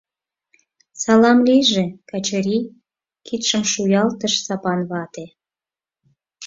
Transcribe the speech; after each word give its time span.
—Салам 1.01 1.39
лийже, 1.47 1.85
Качырий,— 2.09 2.71
кидшым 3.25 3.63
шуялтыш 3.71 4.33
Сапан 4.45 4.79
вате. 4.89 5.25